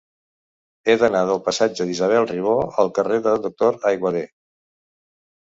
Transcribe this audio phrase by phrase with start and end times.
[0.87, 4.25] He d'anar del passatge d'Isabel Ribó al carrer del Doctor Aiguader.